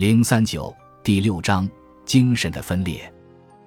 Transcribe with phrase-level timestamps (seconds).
[0.00, 0.74] 零三九
[1.04, 1.68] 第六章
[2.06, 3.12] 精神的分裂。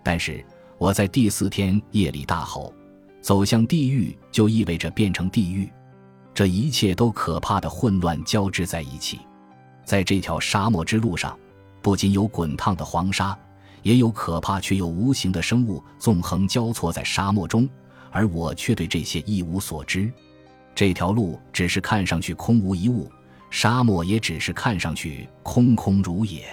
[0.02, 0.44] 但是
[0.80, 2.74] 我在第四天夜里大吼
[3.22, 5.72] ：“走向地狱就意味着变成地狱。”
[6.34, 9.20] 这一切都可怕的混乱交织在一起。
[9.86, 11.38] 在这条沙漠之路上，
[11.84, 13.38] 不仅有滚烫的黄沙，
[13.84, 17.70] 也有可怕却又无形的生物纵横交错在沙漠中，
[18.10, 20.12] 而我却对这些一无所知。
[20.74, 23.08] 这条路只是看上去空无一物。
[23.54, 26.44] 沙漠也只是看上去空空如也，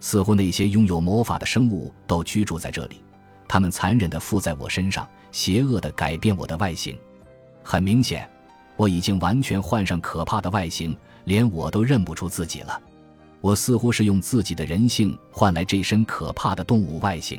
[0.00, 3.04] 似乎那些拥有魔法的生物都居住在这里，
[3.46, 6.98] 他们残忍地附在我身上，邪恶地改变我的外形。
[7.62, 8.26] 很明显，
[8.76, 12.80] 我已经完全换上可怕的外形，连我都认不出自己了。
[13.42, 17.38] 我似乎是用自己的人性换来这身可怕的动物外形。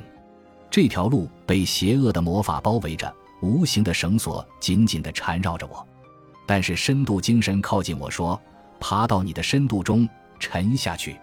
[0.70, 5.84] 这条路被邪恶的魔法包围着，无形的绳索紧紧地缠绕着我。
[6.46, 8.40] 但是深度精神靠近我说。
[8.84, 10.08] 爬到你的深度中
[10.40, 11.18] 沉下去，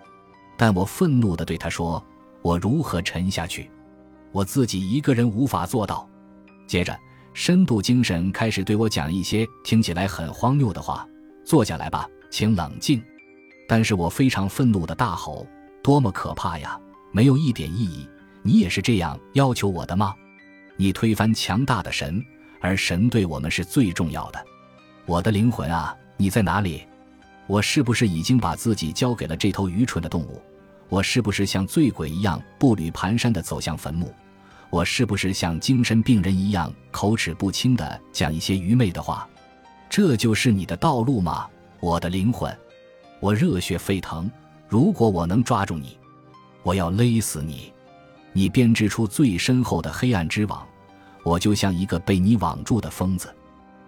[0.56, 2.02] 但我愤怒地对他说
[2.40, 3.70] ：“我如何沉下去？
[4.32, 6.08] 我自己一个人无法做到。”
[6.66, 6.98] 接着，
[7.34, 11.06] 深度精神开始对我讲一些听起来很荒谬的话
[11.44, 13.02] ：“坐下来吧，请冷静。”
[13.68, 15.46] 但是我非常愤怒地大吼
[15.84, 16.80] ：“多么可怕呀！
[17.12, 18.08] 没有一点意义！
[18.42, 20.14] 你也是这样要求我的吗？
[20.78, 22.24] 你推翻强大的神，
[22.58, 24.42] 而神对我们是最重要的。
[25.04, 26.84] 我的灵魂啊，你在哪里？”
[27.50, 30.40] 我是不是已经把自己交给了这头愚蠢的动物？
[30.88, 34.14] 我是不是像醉鬼一样步履蹒跚地走向坟墓？
[34.70, 39.28] 我是不是像精神病人一样口齿不清地讲一些愚昧的话？
[39.88, 41.48] 这就是你的道路吗，
[41.80, 42.56] 我的灵魂？
[43.18, 44.30] 我热血沸腾。
[44.68, 45.98] 如果我能抓住你，
[46.62, 47.72] 我要勒死你。
[48.32, 50.64] 你编织出最深厚的黑暗之网，
[51.24, 53.28] 我就像一个被你网住的疯子。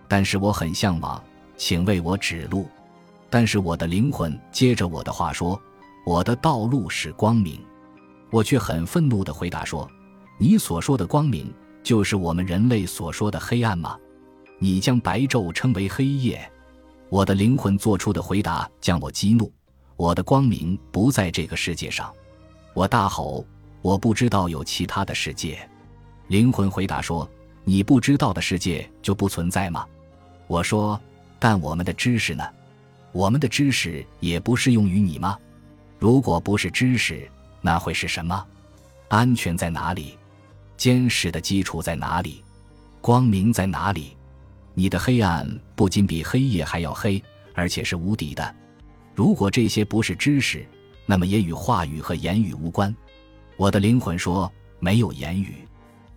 [0.09, 1.23] 但是我很向往，
[1.57, 2.69] 请为我指路。
[3.33, 5.59] 但是我的灵魂接着我的话说
[6.05, 7.59] ：“我的道路是光明。”
[8.31, 9.91] 我却很愤怒地回答说
[10.37, 11.51] ：“你所说的光明，
[11.83, 13.97] 就是我们人类所说的黑暗吗？
[14.59, 16.47] 你将白昼称为黑夜。”
[17.09, 19.51] 我的灵魂做出的回答将我激怒
[19.97, 22.13] ：“我的光明不在这个世界上。”
[22.75, 23.47] 我大吼
[23.81, 25.59] ：“我不知道有其他的世界。”
[26.29, 27.27] 灵魂回答说
[27.65, 29.87] ：“你不知道的世界就不存在吗？”
[30.49, 31.01] 我说
[31.41, 32.45] ：“但我们的知识呢？”
[33.13, 35.39] 我们的知识也不适用于你吗？
[35.99, 37.31] 如果不是知识，
[37.61, 38.45] 那会是什么？
[39.09, 40.19] 安全在哪里？
[40.77, 42.43] 坚实的基础在哪里？
[43.01, 44.17] 光明在哪里？
[44.75, 45.47] 你的黑暗
[45.77, 47.23] 不仅比黑夜还要黑，
[47.55, 48.55] 而且是无底的。
[49.15, 50.67] 如果这些不是知识，
[51.05, 52.95] 那么也与话语和言语无关。
[53.59, 54.51] 我的灵魂说
[54.81, 55.57] 没有言语。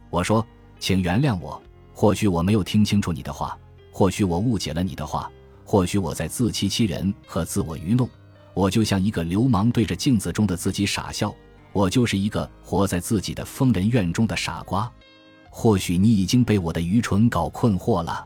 [0.10, 0.46] 我说，
[0.80, 1.62] 请原谅我，
[1.94, 3.58] 或许我没有听清楚你的话，
[3.92, 5.30] 或许我误解了你的话。
[5.66, 8.08] 或许我在自欺欺人和自我愚弄，
[8.54, 11.34] 我就像一个流氓对着镜子中的自己傻笑，
[11.74, 14.90] 我就是一个活在自己的疯人院中的傻瓜。
[15.50, 18.26] 或许你已经被我的愚蠢搞困惑了，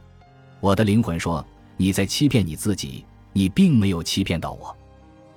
[0.59, 1.43] 我的灵魂说
[1.77, 4.75] 你在欺骗你自己，你并没有欺骗到我，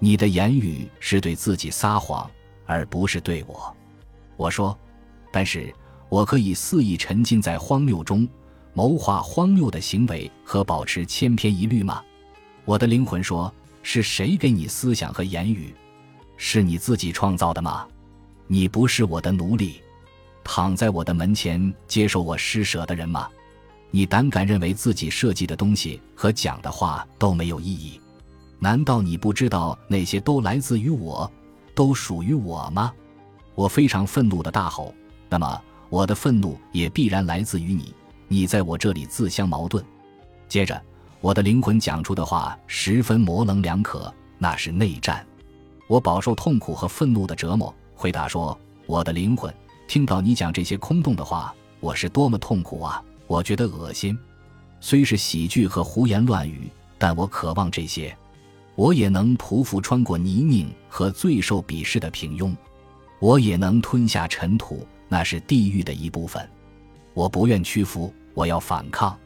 [0.00, 2.28] 你的言语是对自己撒谎，
[2.66, 3.76] 而不是对我。
[4.36, 4.76] 我说，
[5.30, 5.72] 但是
[6.08, 8.28] 我可以肆意沉浸在荒谬中。
[8.74, 12.02] 谋划荒谬的行为和保持千篇一律吗？
[12.64, 13.52] 我的灵魂说
[13.82, 15.74] ：“是谁给你思想和言语？
[16.36, 17.86] 是你自己创造的吗？
[18.46, 19.82] 你不是我的奴隶，
[20.42, 23.28] 躺在我的门前接受我施舍的人吗？
[23.90, 28.00] 你胆敢认为自己设计的东西和讲的话都没有意义？
[28.58, 31.30] 难道你不知道那些都来自于我，
[31.74, 32.92] 都属于我吗？”
[33.54, 34.94] 我非常愤怒的大吼
[35.28, 37.94] ：“那么我的愤怒也必然来自于你。”
[38.32, 39.84] 你在我这里自相矛盾。
[40.48, 40.80] 接着，
[41.20, 45.24] 我的灵魂讲出的话十分模棱两可，那是内战。
[45.86, 47.72] 我饱受痛苦和愤怒的折磨。
[47.94, 49.54] 回答说：“我的灵魂，
[49.86, 53.04] 听到你讲这些空洞的话，我是多么痛苦啊！
[53.26, 54.18] 我觉得恶心。
[54.80, 58.16] 虽是喜剧和胡言乱语，但我渴望这些。
[58.76, 62.56] 我也能匍匐穿过泥泞和最受鄙视的平庸。
[63.20, 66.48] 我也能吞下尘土，那是地狱的一部分。
[67.12, 69.18] 我不愿屈服。”我要反抗，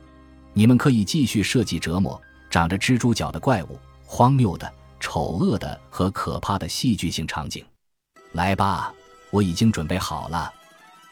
[0.53, 2.21] 你们可以继续设计折磨
[2.51, 7.65] 长着蜘蛛脚的怪物、荒谬的、丑恶的和可怕的戏剧性场景。
[8.33, 8.93] 来吧，
[9.31, 10.53] 我已经准备好了，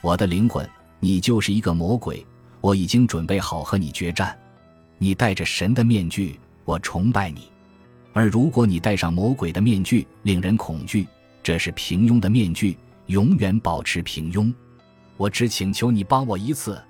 [0.00, 0.68] 我的灵魂，
[1.00, 2.26] 你就是一个魔鬼，
[2.60, 4.36] 我已经准备好和你决战。
[4.98, 7.42] 你戴着神的面具，我崇拜你；
[8.12, 11.06] 而如果你戴上魔鬼的面具，令人恐惧。
[11.42, 14.52] 这是平庸的面具，永远保持平庸。
[15.16, 16.82] 我只请求你帮我一次。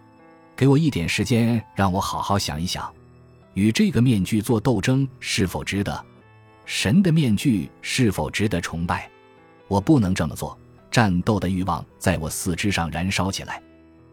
[0.56, 2.92] 给我一点时间，让我好好想一想，
[3.54, 6.04] 与这个面具做斗争是否值得？
[6.64, 9.10] 神的面具是否值得崇拜？
[9.68, 10.56] 我不能这么做。
[10.90, 13.60] 战斗的欲望在我四肢上燃烧起来。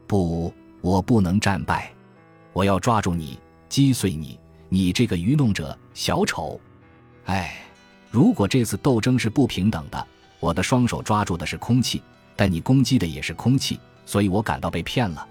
[0.07, 0.51] 不，
[0.81, 1.93] 我不能战败。
[2.53, 3.39] 我要抓住你，
[3.69, 6.59] 击碎你，你这个愚弄者，小丑！
[7.25, 7.55] 哎，
[8.09, 10.07] 如果这次斗争是不平等的，
[10.39, 12.01] 我的双手抓住的是空气，
[12.35, 15.27] 但你攻击的也是空气，所以我感到被骗了。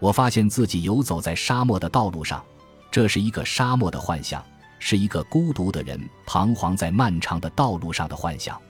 [0.00, 2.44] 我发现自己游走在沙漠的道路上，
[2.90, 4.44] 这是一个沙漠的幻象，
[4.78, 8.60] 是一个孤独的人彷徨在漫长的道路上的幻想。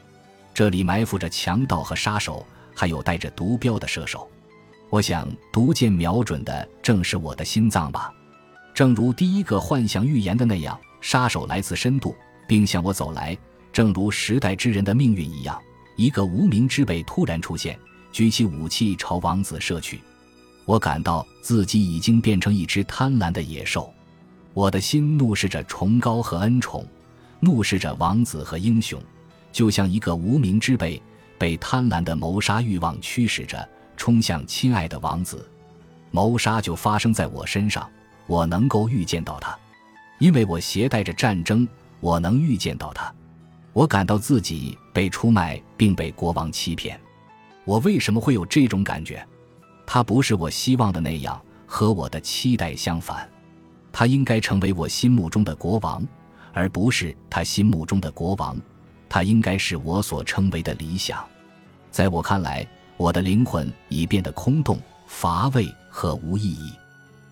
[0.54, 2.44] 这里埋伏着强盗和杀手，
[2.75, 4.28] 还有带着毒镖的射手。
[4.90, 8.10] 我想，毒箭瞄准的正是我的心脏吧。
[8.72, 12.16] 正如第一个幻想预言的那样，杀手来自深度，
[12.46, 13.36] 并向我走来。
[13.70, 15.60] 正如时代之人的命运一样，
[15.94, 17.78] 一个无名之辈突然出现，
[18.10, 20.00] 举起武器朝王子射去。
[20.68, 23.90] 我感到自己已经变成一只贪婪的野兽。
[24.52, 26.86] 我的心怒视着崇高和恩宠，
[27.40, 29.00] 怒视着王子和英雄。
[29.50, 31.00] 就像一个无名之辈，
[31.38, 33.66] 被贪婪的谋杀欲望驱使着
[33.96, 35.48] 冲向亲爱的王子，
[36.10, 37.88] 谋杀就发生在我身上，
[38.26, 39.58] 我能够预见到他，
[40.18, 41.66] 因为我携带着战争，
[42.00, 43.10] 我能预见到他，
[43.72, 47.00] 我感到自己被出卖并被国王欺骗，
[47.64, 49.26] 我为什么会有这种感觉？
[49.90, 53.26] 他不是我希望的那样，和我的期待相反，
[53.90, 56.06] 他应该成为我心目中的国王，
[56.52, 58.55] 而不是他心目中的国王。
[59.08, 61.25] 他应该是我所称为的理想，
[61.90, 62.69] 在我看来，
[62.99, 66.70] 我的灵魂已变得空洞、乏味和无意义。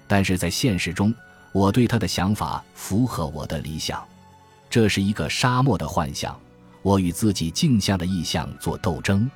[0.07, 1.15] 但是在现实中，
[1.53, 4.03] 我对他的想法符合我的理想。
[4.71, 6.35] 这是一个沙漠的幻想，
[6.81, 9.31] 我与自己镜像的意象做斗争。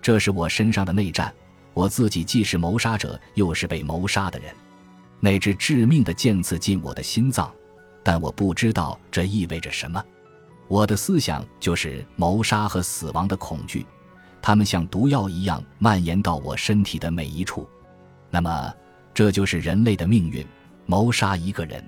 [0.00, 1.30] 这是我身上的内战，
[1.74, 4.54] 我自己既是谋杀者，又是被谋杀的人。
[5.20, 7.52] 那支致命的剑刺进我的心脏，
[8.02, 10.02] 但我不知道这意味着什么。
[10.68, 13.84] 我的思想就是谋杀和死亡的恐惧，
[14.40, 17.68] 它们像毒药一样蔓延到我身体的每一处。
[18.30, 18.74] 那么，
[19.12, 20.46] 这就是人类的命运：
[20.86, 21.84] 谋杀一个人，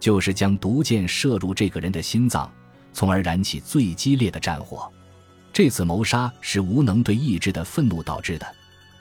[0.00, 2.50] 就是将毒箭射入这个人的心脏，
[2.92, 4.90] 从而燃起最激烈的战火。
[5.52, 8.46] 这次谋杀是无能对意志的愤怒导致的，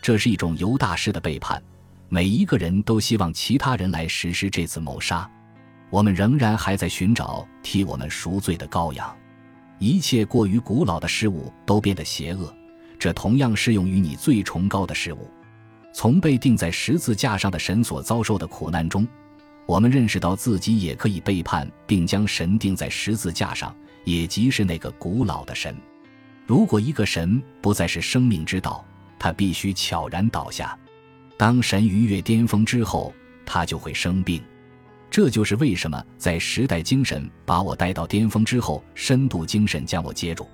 [0.07, 1.61] 这是一种犹大师的背叛。
[2.07, 5.29] 每一个人都希望其他人来实施这次谋杀。
[5.89, 9.13] 我们仍然还在寻找替我们赎罪的羔羊，
[9.79, 12.55] 一切过于古老的事物都变得邪恶，
[12.97, 15.29] 这同样适用于你最崇高的事物。
[15.93, 19.05] 从被钉在十字架上的神所遭受的苦难中，
[19.65, 23.75] 我们认识到自己也可以背叛并将神钉在十字架上，
[24.05, 25.75] 也即是那个古老的神。
[26.45, 28.85] 如果一个神不再是生命之道，
[29.19, 30.77] 他必须悄然倒下。
[31.37, 33.13] 当神逾越巅峰之后，
[33.45, 34.41] 他就会生病。
[35.09, 40.47] 这就是为什么在时代精神把我带到巅峰之后，深度精神将我接住。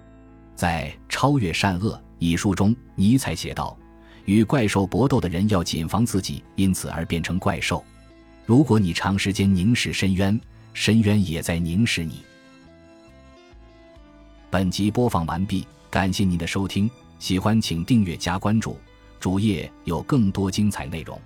[0.55, 3.75] 在《超越善恶》一书中，尼采写道
[4.25, 7.83] ：“与怪兽搏斗的人要谨防自己因此而变成怪兽。
[8.45, 10.39] 如果你长时间凝视深渊，
[10.73, 12.21] 深渊也在凝视你。”
[14.51, 16.87] 本集播放完毕，感谢您的收听，
[17.19, 18.77] 喜欢请订阅加关注，
[19.19, 21.19] 主页有更多精彩内容。